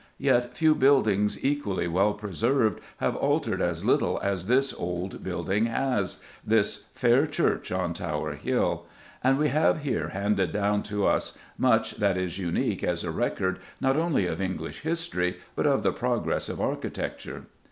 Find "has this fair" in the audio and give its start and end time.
5.67-7.27